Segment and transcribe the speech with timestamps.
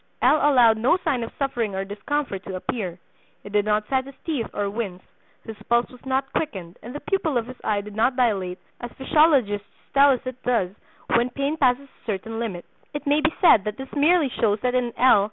[0.23, 0.37] L.
[0.37, 2.97] allowed no sign of suffering or discomfort to appear;
[3.43, 5.03] he did not set his teeth or wince;
[5.43, 8.91] his pulse was not quickened, and the pupil of his eye did not dilate as
[8.93, 10.71] physiologists tell us it does
[11.13, 12.65] when pain passes a certain limit.
[12.95, 15.19] It may be said that this merely shows that in L.